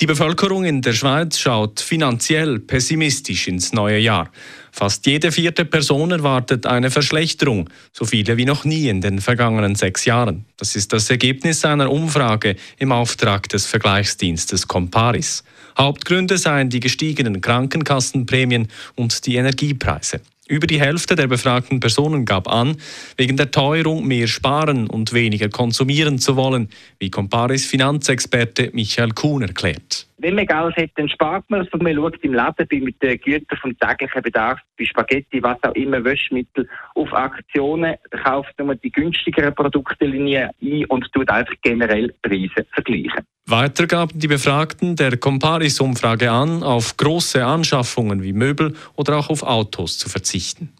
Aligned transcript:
Die 0.00 0.06
Bevölkerung 0.06 0.64
in 0.64 0.80
der 0.80 0.92
Schweiz 0.92 1.40
schaut 1.40 1.80
finanziell 1.80 2.60
pessimistisch 2.60 3.48
ins 3.48 3.72
neue 3.72 3.98
Jahr. 3.98 4.30
Fast 4.70 5.04
jede 5.06 5.32
vierte 5.32 5.64
Person 5.64 6.12
erwartet 6.12 6.66
eine 6.66 6.92
Verschlechterung, 6.92 7.68
so 7.92 8.04
viele 8.04 8.36
wie 8.36 8.44
noch 8.44 8.64
nie 8.64 8.88
in 8.88 9.00
den 9.00 9.20
vergangenen 9.20 9.74
sechs 9.74 10.04
Jahren. 10.04 10.44
Das 10.56 10.76
ist 10.76 10.92
das 10.92 11.10
Ergebnis 11.10 11.64
einer 11.64 11.90
Umfrage 11.90 12.54
im 12.78 12.92
Auftrag 12.92 13.48
des 13.48 13.66
Vergleichsdienstes 13.66 14.68
Comparis. 14.68 15.42
Hauptgründe 15.76 16.38
seien 16.38 16.70
die 16.70 16.78
gestiegenen 16.78 17.40
Krankenkassenprämien 17.40 18.68
und 18.94 19.26
die 19.26 19.34
Energiepreise. 19.34 20.20
Über 20.48 20.66
die 20.66 20.80
Hälfte 20.80 21.14
der 21.14 21.26
befragten 21.28 21.78
Personen 21.78 22.24
gab 22.24 22.48
an, 22.48 22.76
wegen 23.16 23.36
der 23.36 23.50
Teuerung 23.50 24.06
mehr 24.06 24.26
sparen 24.26 24.88
und 24.88 25.12
weniger 25.12 25.50
konsumieren 25.50 26.18
zu 26.18 26.36
wollen, 26.36 26.70
wie 26.98 27.10
Comparis 27.10 27.66
Finanzexperte 27.66 28.70
Michael 28.72 29.10
Kuhn 29.10 29.42
erklärt. 29.42 30.07
Wenn 30.18 30.34
man 30.34 30.46
Geld 30.46 30.76
hat, 30.76 30.90
dann 30.96 31.08
spart 31.08 31.48
man 31.48 31.60
es. 31.60 31.68
Man 31.72 31.94
schaut 31.94 32.22
im 32.24 32.34
Laden 32.34 32.66
bei 32.68 32.80
mit 32.80 33.00
den 33.00 33.20
Gütern 33.20 33.58
vom 33.58 33.78
täglichen 33.78 34.22
Bedarf, 34.22 34.58
bei 34.76 34.84
Spaghetti, 34.84 35.42
was 35.42 35.62
auch 35.62 35.74
immer, 35.74 36.04
Wäschmittel, 36.04 36.68
auf 36.94 37.12
Aktionen, 37.12 37.94
kauft 38.24 38.58
man 38.58 38.78
die 38.82 38.90
günstigeren 38.90 39.54
Produktlinien 39.54 40.50
ein 40.60 40.84
und 40.86 41.10
tut 41.12 41.30
einfach 41.30 41.54
generell 41.62 42.12
Preise 42.22 42.66
vergleichen. 42.72 43.24
Weiter 43.46 43.86
gaben 43.86 44.18
die 44.18 44.28
Befragten 44.28 44.96
der 44.96 45.16
Comparis-Umfrage 45.16 46.30
an, 46.30 46.62
auf 46.62 46.96
große 46.96 47.44
Anschaffungen 47.44 48.22
wie 48.22 48.32
Möbel 48.32 48.74
oder 48.96 49.16
auch 49.16 49.30
auf 49.30 49.42
Autos 49.42 49.98
zu 49.98 50.08
verzichten. 50.08 50.74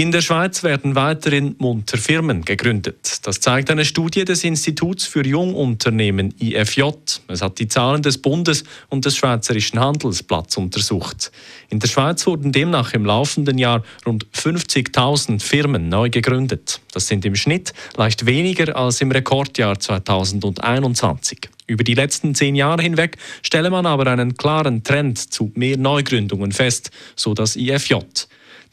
In 0.00 0.12
der 0.12 0.22
Schweiz 0.22 0.62
werden 0.62 0.94
weiterhin 0.94 1.56
munter 1.58 1.98
Firmen 1.98 2.42
gegründet. 2.42 3.18
Das 3.24 3.38
zeigt 3.38 3.70
eine 3.70 3.84
Studie 3.84 4.24
des 4.24 4.44
Instituts 4.44 5.04
für 5.04 5.26
Jungunternehmen 5.26 6.32
IFJ. 6.40 6.84
Es 7.28 7.42
hat 7.42 7.58
die 7.58 7.68
Zahlen 7.68 8.00
des 8.00 8.16
Bundes 8.16 8.64
und 8.88 9.04
des 9.04 9.18
Schweizerischen 9.18 9.78
Handelsblatts 9.78 10.56
untersucht. 10.56 11.30
In 11.68 11.80
der 11.80 11.88
Schweiz 11.88 12.26
wurden 12.26 12.50
demnach 12.50 12.94
im 12.94 13.04
laufenden 13.04 13.58
Jahr 13.58 13.84
rund 14.06 14.24
50.000 14.34 15.42
Firmen 15.42 15.90
neu 15.90 16.08
gegründet. 16.08 16.80
Das 16.94 17.06
sind 17.06 17.26
im 17.26 17.36
Schnitt 17.36 17.74
leicht 17.98 18.24
weniger 18.24 18.74
als 18.76 19.02
im 19.02 19.10
Rekordjahr 19.12 19.78
2021. 19.78 21.50
Über 21.66 21.84
die 21.84 21.92
letzten 21.92 22.34
zehn 22.34 22.54
Jahre 22.54 22.80
hinweg 22.80 23.18
stelle 23.42 23.68
man 23.68 23.84
aber 23.84 24.06
einen 24.06 24.38
klaren 24.38 24.82
Trend 24.82 25.18
zu 25.18 25.52
mehr 25.56 25.76
Neugründungen 25.76 26.52
fest, 26.52 26.90
so 27.16 27.34
das 27.34 27.54
IFJ. 27.54 27.96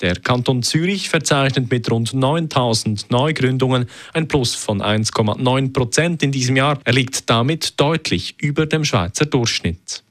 Der 0.02 0.16
Kanton 0.16 0.62
Zürich 0.62 1.10
verzeichnet 1.10 1.72
mit 1.72 1.90
rund 1.90 2.14
9000 2.14 3.10
Neugründungen 3.10 3.88
ein 4.14 4.28
Plus 4.28 4.54
von 4.54 4.82
1,9 4.82 5.74
Prozent 5.74 6.24
in 6.24 6.32
diesem 6.32 6.56
Jahr. 6.56 6.80
Er 6.84 6.94
liegt 6.94 7.30
damit 7.30 7.80
deutlich 7.80 8.36
über 8.40 8.66
dem 8.66 8.86
Schweizer 8.86 9.26
Durchschnitt. 9.26 10.04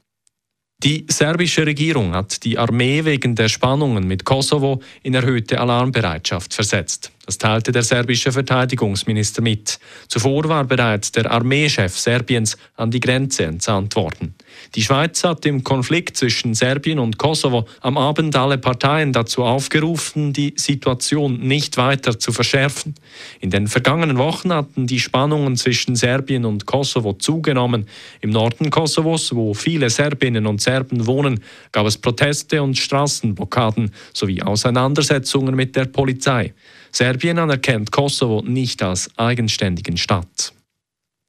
Die 0.83 1.07
serbische 1.09 1.64
Regierung 1.64 2.14
hat 2.14 2.45
die 2.45 2.59
Armee 2.59 3.05
wegen 3.05 3.34
der 3.34 3.48
Spannungen 3.48 4.07
mit 4.07 4.25
Kosovo 4.25 4.83
in 5.03 5.14
erhöhte 5.14 5.59
Alarmbereitschaft 5.59 6.53
versetzt. 6.53 7.12
Das 7.27 7.38
teilte 7.38 7.72
der 7.72 7.82
serbische 7.82 8.30
Verteidigungsminister 8.30 9.42
mit. 9.42 9.80
Zuvor 10.06 10.48
war 10.48 10.62
bereits 10.62 11.10
der 11.10 11.28
Armeechef 11.28 11.98
Serbiens 11.98 12.56
an 12.77 12.92
die 12.92 13.00
Grenze 13.00 13.44
entsandt 13.44 13.96
worden. 13.96 14.36
Die 14.77 14.83
Schweiz 14.83 15.24
hat 15.24 15.44
im 15.44 15.64
Konflikt 15.64 16.16
zwischen 16.16 16.55
Serbien 16.55 17.00
und 17.00 17.18
Kosovo 17.18 17.66
am 17.80 17.98
Abend 17.98 18.36
alle 18.36 18.58
Parteien 18.58 19.12
dazu 19.12 19.42
aufgerufen, 19.42 20.33
die 20.33 20.55
Situation 20.56 21.40
nicht 21.40 21.77
weiter 21.77 22.17
zu 22.17 22.30
verschärfen. 22.30 22.95
In 23.40 23.51
den 23.51 23.67
vergangenen 23.67 24.18
Wochen 24.18 24.52
hatten 24.52 24.86
die 24.86 25.01
Spannungen 25.01 25.56
zwischen 25.56 25.96
Serbien 25.96 26.45
und 26.45 26.64
Kosovo 26.64 27.14
zugenommen. 27.14 27.89
Im 28.20 28.30
Norden 28.30 28.70
Kosovos, 28.70 29.34
wo 29.34 29.52
viele 29.52 29.90
Serbinnen 29.90 30.46
und 30.46 30.61
Serben 30.61 31.06
wohnen, 31.06 31.42
gab 31.72 31.86
es 31.86 31.98
Proteste 31.98 32.62
und 32.62 32.78
Straßenblockaden 32.78 33.90
sowie 34.12 34.42
Auseinandersetzungen 34.42 35.56
mit 35.56 35.74
der 35.74 35.86
Polizei. 35.86 36.55
Serbien 36.92 37.39
anerkennt 37.39 37.91
Kosovo 37.91 38.42
nicht 38.42 38.83
als 38.83 39.11
eigenständigen 39.17 39.97
Staat. 39.97 40.52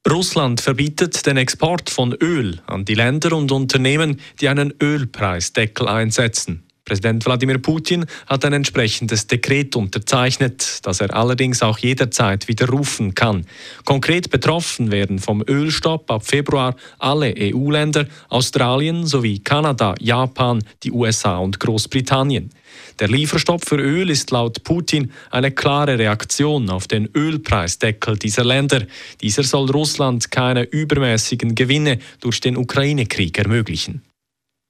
Russland 0.09 0.62
verbietet 0.62 1.25
den 1.25 1.38
Export 1.38 1.90
von 1.90 2.13
Öl 2.13 2.62
an 2.66 2.85
die 2.85 2.95
Länder 2.95 3.35
und 3.35 3.51
Unternehmen, 3.51 4.22
die 4.40 4.47
einen 4.47 4.73
Ölpreisdeckel 4.81 5.88
einsetzen. 5.88 6.66
Präsident 6.87 7.25
Wladimir 7.25 7.57
Putin 7.57 8.05
hat 8.27 8.45
ein 8.45 8.53
entsprechendes 8.53 9.27
Dekret 9.27 9.75
unterzeichnet, 9.75 10.79
das 10.83 11.01
er 11.01 11.13
allerdings 11.13 11.61
auch 11.61 11.79
jederzeit 11.79 12.47
widerrufen 12.47 13.13
kann. 13.13 13.45
Konkret 13.83 14.29
betroffen 14.29 14.89
werden 14.89 15.19
vom 15.19 15.43
Ölstopp 15.45 16.09
ab 16.09 16.25
Februar 16.25 16.77
alle 16.97 17.35
EU-Länder, 17.37 18.07
Australien 18.29 19.05
sowie 19.05 19.39
Kanada, 19.39 19.95
Japan, 19.99 20.63
die 20.83 20.93
USA 20.93 21.39
und 21.39 21.59
Großbritannien. 21.59 22.51
Der 22.99 23.09
Lieferstopp 23.09 23.67
für 23.67 23.75
Öl 23.75 24.09
ist 24.09 24.31
laut 24.31 24.63
Putin 24.63 25.11
eine 25.29 25.51
klare 25.51 25.99
Reaktion 25.99 26.69
auf 26.69 26.87
den 26.87 27.09
Ölpreisdeckel 27.13 28.17
dieser 28.17 28.45
Länder. 28.45 28.83
Dieser 29.19 29.43
soll 29.43 29.69
Russland 29.69 30.31
keine 30.31 30.63
übermäßigen 30.63 31.53
Gewinne 31.53 31.99
durch 32.21 32.39
den 32.39 32.55
Ukraine-Krieg 32.55 33.37
ermöglichen. 33.37 34.06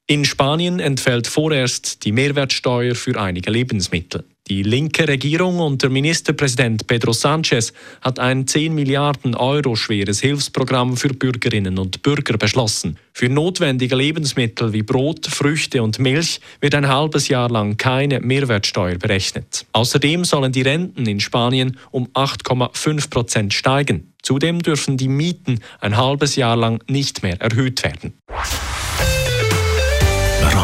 In 0.09 0.23
Spanien 0.23 0.79
entfällt 0.79 1.27
vorerst 1.27 2.05
die 2.05 2.13
Mehrwertsteuer 2.13 2.95
für 2.95 3.19
einige 3.19 3.51
Lebensmittel. 3.51 4.23
Die 4.47 4.63
linke 4.63 5.05
Regierung 5.05 5.59
unter 5.59 5.89
Ministerpräsident 5.89 6.87
Pedro 6.87 7.11
Sánchez 7.11 7.73
hat 7.99 8.17
ein 8.17 8.47
10 8.47 8.73
Milliarden 8.73 9.35
Euro 9.35 9.75
schweres 9.75 10.21
Hilfsprogramm 10.21 10.95
für 10.95 11.09
Bürgerinnen 11.09 11.77
und 11.77 12.03
Bürger 12.03 12.37
beschlossen. 12.37 12.97
Für 13.11 13.27
notwendige 13.27 13.97
Lebensmittel 13.97 14.71
wie 14.71 14.83
Brot, 14.83 15.25
Früchte 15.27 15.83
und 15.83 15.99
Milch 15.99 16.39
wird 16.61 16.75
ein 16.75 16.87
halbes 16.87 17.27
Jahr 17.27 17.49
lang 17.49 17.75
keine 17.75 18.21
Mehrwertsteuer 18.21 18.95
berechnet. 18.95 19.65
Außerdem 19.73 20.23
sollen 20.23 20.53
die 20.53 20.61
Renten 20.61 21.05
in 21.05 21.19
Spanien 21.19 21.77
um 21.91 22.07
8,5 22.13 23.09
Prozent 23.09 23.53
steigen. 23.53 24.13
Zudem 24.21 24.63
dürfen 24.63 24.95
die 24.95 25.09
Mieten 25.09 25.59
ein 25.81 25.97
halbes 25.97 26.37
Jahr 26.37 26.55
lang 26.55 26.81
nicht 26.87 27.23
mehr 27.23 27.41
erhöht 27.41 27.83
werden. 27.83 28.13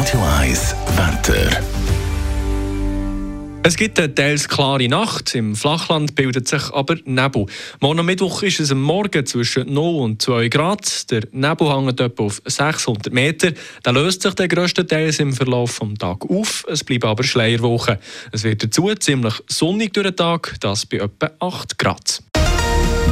Radio 0.03 0.21
1 0.37 0.75
Wetter. 0.97 1.61
Es 3.63 3.77
gibt 3.77 3.97
eine 3.99 4.13
teils 4.13 4.49
klare 4.49 4.89
Nacht. 4.89 5.33
Im 5.33 5.55
Flachland 5.55 6.15
bildet 6.15 6.45
sich 6.45 6.73
aber 6.73 6.97
Nebel. 7.05 7.45
Morgen 7.79 8.05
Mittwoch 8.05 8.43
ist 8.43 8.59
es 8.59 8.73
am 8.73 8.81
Morgen 8.81 9.25
zwischen 9.25 9.73
0 9.73 10.01
und 10.01 10.21
2 10.21 10.49
Grad. 10.49 11.09
Der 11.09 11.21
Nebel 11.31 11.73
hängt 11.73 12.01
etwa 12.01 12.23
auf 12.23 12.41
600 12.43 13.13
Meter. 13.13 13.53
Der 13.85 13.93
löst 13.93 14.23
sich 14.23 14.33
der 14.33 14.49
grösstenteils 14.49 15.19
im 15.19 15.31
Verlauf 15.31 15.79
des 15.79 15.93
Tages 15.99 16.29
auf. 16.29 16.65
Es 16.67 16.83
bleibt 16.83 17.05
aber 17.05 17.23
Schleierwoche. 17.23 17.97
Es 18.33 18.43
wird 18.43 18.61
dazu 18.61 18.93
ziemlich 18.95 19.35
sonnig 19.47 19.93
durch 19.93 20.07
den 20.07 20.17
Tag, 20.17 20.57
das 20.59 20.85
bei 20.85 20.97
etwa 20.97 21.31
8 21.39 21.79
Grad. 21.79 22.21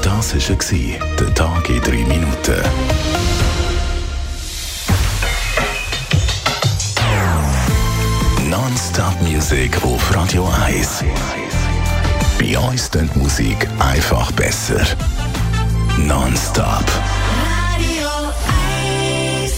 Das 0.03 0.35
war 0.35 1.15
der 1.17 1.33
Tag 1.35 1.69
in 1.69 1.79
3 1.79 1.91
Minuten. 1.91 3.40
Non-Stop-Musik 8.71 9.83
auf 9.83 10.15
Radio 10.15 10.49
1. 10.65 11.03
Bei 12.39 12.57
uns 12.57 12.89
klingt 12.89 13.13
Musik 13.17 13.67
einfach 13.79 14.31
besser. 14.31 14.79
Non-Stop. 15.97 16.85
Radio 17.75 18.07
1. 19.43 19.53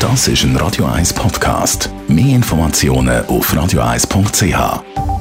Das 0.00 0.28
ist 0.28 0.42
ein 0.44 0.56
Radio 0.56 0.86
1 0.86 1.12
Podcast. 1.12 1.90
Mehr 2.08 2.36
Informationen 2.36 3.26
auf 3.26 3.52
radio1.ch. 3.52 5.11